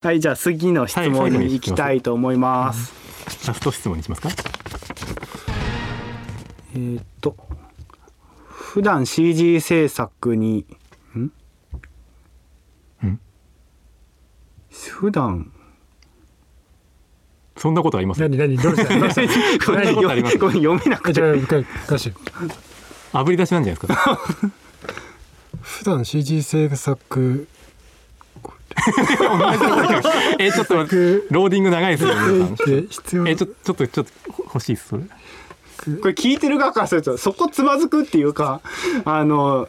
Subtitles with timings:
[0.00, 2.92] はい、じゃあ次の質問に行きたいと思います。
[3.48, 4.28] ラスト質問にしますか
[6.74, 7.34] えーっと、
[8.46, 10.64] 普段 CG 制作に、
[11.16, 11.20] ん？
[13.08, 13.20] ん。
[14.70, 15.50] 普段、
[17.56, 18.20] そんなことあります？
[18.20, 18.96] 何何どうした？
[19.00, 19.14] どうし
[19.58, 19.66] た？
[19.66, 21.14] ごめんそんなことありますごめん読めなくて。
[21.14, 22.16] じゃあ、一回出して。
[23.12, 24.20] あぶり出しなんじゃないですか？
[25.60, 27.48] 普段 CG 制作
[30.38, 32.66] えちょっとローディング長いですよ皆さん。
[32.66, 33.30] で必要な。
[33.30, 35.02] えちょちょっとちょっと欲しいですそれ。
[35.96, 38.60] これ聞いてる側からすると、そこつまずくっていうか、
[39.04, 39.68] あの、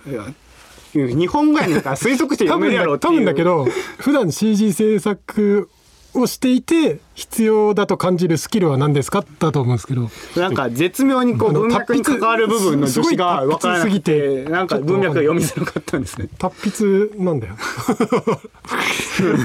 [0.93, 3.13] 日本語やねんから推測して多読めるやろうっていう。
[3.15, 3.67] 分だけど
[3.99, 5.69] 普段 CG 制作
[6.15, 9.23] をしていて必要だと感じるスキルは何ですか？
[9.39, 10.09] だと思うんですけど。
[10.35, 16.27] なんか絶妙にこう文脈に関わる部分の助詞が分からなくすぎて、てなんか文脈が読みづらかったんですね。
[16.39, 17.55] 達筆なんだよ。
[17.57, 19.37] ちょっ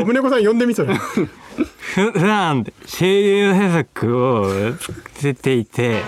[0.00, 6.02] と宗子さん呼んでみそれふ普段 CG 制作をしてていて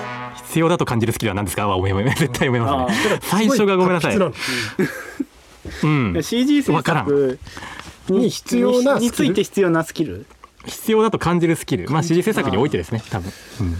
[0.48, 1.66] 必要だと感じるスキルは何ですか？
[1.68, 3.18] はごめんごめん絶対読めますね。
[3.22, 4.16] 最初がごめんなさい。
[4.16, 6.16] うん。
[6.22, 7.38] CG 制わから作
[8.12, 9.32] に必要なにつスキル？
[9.32, 10.26] いて必要なスキル。
[10.64, 11.88] 必要だと感じるスキル。
[11.90, 13.70] まあ CG 制作においてですね多分、うん。
[13.70, 13.76] ま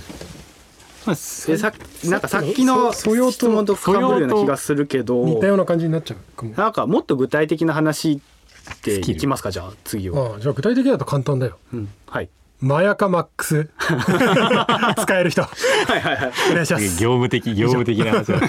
[1.09, 1.73] あ、えさ
[2.05, 5.25] なんかさっきのそ素養と質問と被るような気がするけど。
[5.25, 6.55] 似たような感じになっちゃうかも。
[6.57, 8.21] なんかもっと具体的な話
[8.75, 11.59] っていきますかじゃあ次は、ああじゃあ具体的だと簡単だよ。
[11.73, 12.29] うん、はい。
[12.61, 13.69] マヤカマックス。
[14.99, 15.43] 使える人。
[15.43, 15.49] は
[15.97, 16.33] いはいはい。
[16.51, 16.85] お願いします。
[17.03, 18.41] 業務的業務的な話だ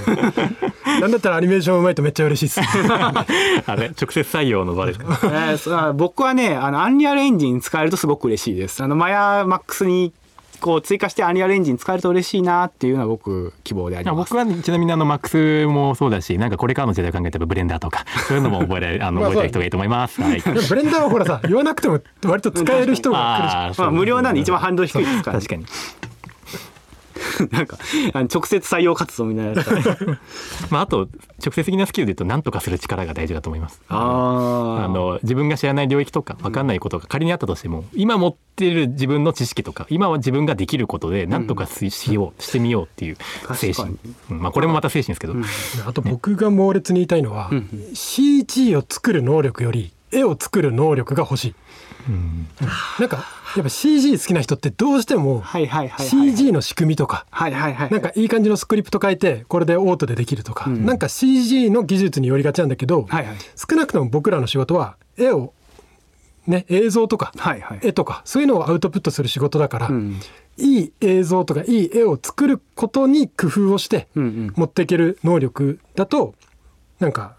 [1.01, 2.69] なんだったらアニメーションうまいとめっちゃ嬉しいっす。
[3.65, 5.05] あれ直接採用の場ですか？
[5.23, 8.83] えーそうあ僕はねあのアンリアルエンジン使えるとすごく嬉しいです。
[8.83, 10.13] あのマヤマックスに
[10.59, 14.33] こう追加してアンリアルエンジン使えると嬉しいなっていうのは僕希望であります。
[14.33, 20.19] 僕はちなみにあのマックスもそうだしなんかこれからの時代を考えたらブレンダーとか そういうのも覚えられあのまあ覚えたい人がいいと思います。
[20.21, 20.41] はい。
[20.41, 25.65] ブレンダーはほらさ言わなくても割と使える人が来るじゃんあーまあ、無料なんで一番ハンドル低いですから、確かに。
[27.51, 27.77] なんか
[28.13, 30.17] あの直接採用活動みたいなやつ
[30.71, 31.07] まああと
[31.43, 33.81] 直接的なスキルで言うと何とかする力が大事だと思います。
[33.89, 43.17] ああの自分が知らない領域とか分かんないことが仮にあったとしても今持っている自分の知識とか今は自分ができることで何とかししようしてみようっていう
[43.53, 43.97] 精神。
[44.29, 45.35] まあこれもまた精神ですけど、
[45.85, 47.51] あと僕が猛烈に言いたいのは、
[47.93, 51.55] CG を作る能力より絵を作る能力が欲しい、
[52.07, 52.47] うん
[52.99, 53.25] なんか
[53.55, 55.43] やっぱ CG 好きな人ってどうしても
[55.99, 60.85] CG の仕組みとかなんかいい感じのスクリプト書いてこれでオートでできるとか、ん。
[60.85, 63.37] なんか CG の技術によりがちなんだけど、はいはい。
[63.55, 65.53] 少なくとも僕らの仕事は絵を
[66.45, 67.79] ね映像とかはいはい。
[67.83, 70.19] 絵とかそういうのをアウトプットする仕事だから、うん。
[70.57, 76.33] いい映像とかいい絵を作ることに工夫をして持っていける能力だと
[76.99, 77.35] なんか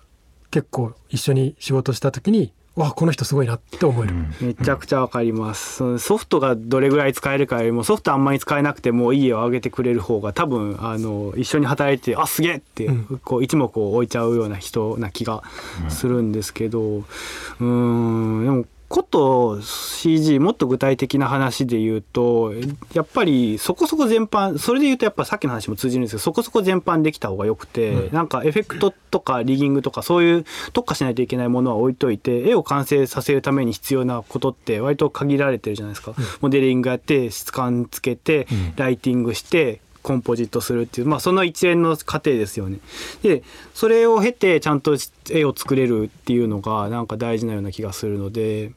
[0.50, 13.20] 結構一緒に仕事した時にわこの人すごいなって思える、めちゃくちゃわかります、ソフトがどれぐらい使えるかよりもソフトあんまり使えなくてもいい絵を上げてくれる方が多分あの一緒に働いてあすげえって、うん。
[13.24, 15.42] こう一目を置いちゃうような人な気が
[15.88, 16.98] するんですけど。
[16.98, 22.54] うーんでもこと CG もっと具体的な話で言うと
[22.94, 42.78] やっぱりそこそこ全般それで言うとやっぱさっきの話も通じるんですけどそこそこ全般できた方がよくて、なんかエフェクトとかリギングとかそういう特化しないといけないものは置いといて絵を完成させるために必要なことって割と限られてるじゃないですか、モデリングやって質感つけて、ライティングしてコンポジットするっていう、まあ、その一連の過程ですよね。
[43.22, 43.42] で
[43.74, 44.96] それを経てちゃんと
[45.28, 48.72] 絵を作れるっていうのがなんか大事なような気がするので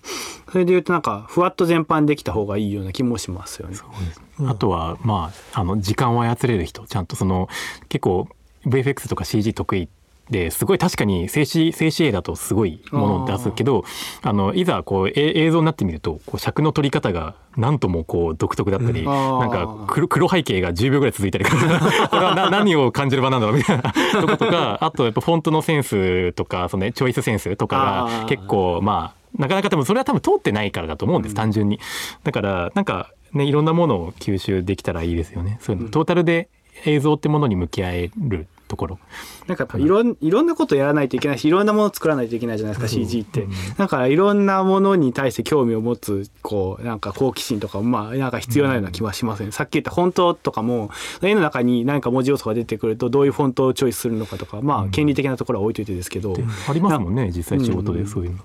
[0.52, 3.78] それで言うとなんかふわっと全般できた方がいいような気もしますよね。
[4.46, 7.48] あとはまああの時間を操れる人ちゃんとその
[7.88, 8.28] 結構
[8.66, 9.88] VFX とか CG 得意
[10.32, 13.84] ですごい確かに静止静止絵だとすごいものを出すけど
[14.22, 19.10] あのいざこうえ映像になってみるとこう尺の取り方がなんともこう独特だったり、ん。
[19.10, 23.94] あーなんか黒黒背景が10秒ぐらい続いたり これはな何を感じる場なんだろうみたいな。
[24.22, 31.80] とことかあとやっぱフォントのセンスとかその、ね、チョイスセンスとかが結構まあなかなか多分それは多分通ってないからだと思うんです、単純に。
[32.24, 35.58] だからなんかねいろんなものを吸収できたらいいですよね。
[35.62, 35.90] そういうの。
[35.90, 36.48] トータルで
[36.86, 39.00] 映像ってものに向き合えるところ。
[39.48, 43.48] なんかいろんいろんなことやらないといけないしいろんなものを作らないといけないじゃないですか、CG って、
[43.78, 50.90] だからいろんなものに対して興味を持つこうなんか好奇心とかもまあなんか必要なような気はしますね、さっき言ったフォントとかも
[51.22, 56.34] 絵の中に何か文字要素が出てくるとどういうフォントをチョイスするのかとかまあ権利的なところは置いといてですけど、
[56.70, 58.38] ありますもんね実際仕事でそういうの。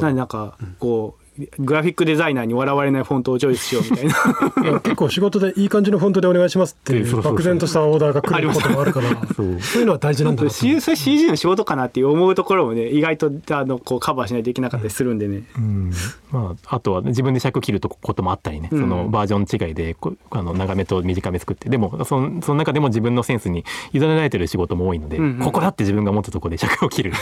[0.00, 1.25] ななんかこう
[1.58, 4.80] グラフィックデザイナーに笑われないフォントをチョイスしようみたいな。
[4.80, 9.08] 結構仕事でいい感じのフォントでお願いしますっていそう漠然としたオーダーが来ることもあるから。
[9.34, 12.36] そういうのは大事なんだなそれ CG の仕事かなって思う。
[12.36, 15.90] ところもね意外とあのこうカバーしないといけなかったりするんでね、うん
[16.30, 27.12] まあ、あとは自分で尺切るとこともあったりね、うんそのバージョン違いでこあの長めと短め作ってでもそのその中でも自分のセンスに委ねられてる仕事も多いので、うんうんここだって自分が思ったところで尺を切る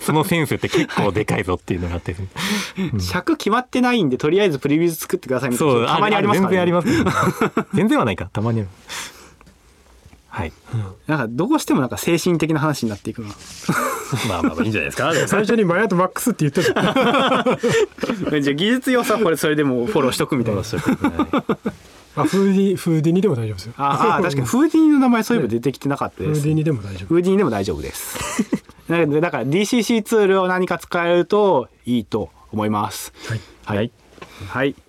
[0.00, 2.16] そのセンスって結構でかいぞっていうのがあって、
[2.92, 7.66] うん尺決まってないんでとりあえずプレビュー作ってくださいみたいそうなたまにありますから、ね、全然ありますね。
[7.74, 8.68] 全然はないかたまにある
[10.28, 10.52] はい。
[11.06, 13.28] なんかどうしてもなんか精神的な話になっていくな。
[14.28, 15.10] まあまあまあいいんじゃないですか。
[15.26, 16.82] 最初にマヤとマックスって言ってた。
[18.40, 20.60] じゃあ技術要素はこれそれでもフォローしとくみたいな。
[20.60, 23.72] あフーディフーディニでも大丈夫ですよ。
[23.78, 24.46] ああ確かに。
[24.46, 28.18] フーディニの名前そういえば出てきてなかったです、フーディニでも大丈夫フーディニでも大丈夫です。
[28.88, 33.12] だから DCC ツールを何か使えるといいと思います。
[33.28, 33.76] はい。
[33.76, 33.92] はい、
[34.48, 34.86] はい